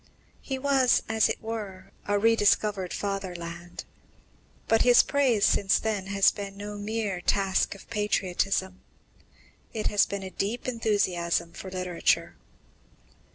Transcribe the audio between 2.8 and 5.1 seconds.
fatherland. But his